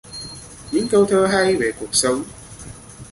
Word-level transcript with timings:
Những 0.71 0.87
câu 0.87 1.05
thơ 1.05 1.25
hay 1.27 1.55
về 1.55 1.71
cuộc 1.79 1.95
sống 1.95 2.23